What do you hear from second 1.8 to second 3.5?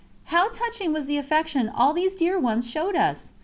these dear ones showed us!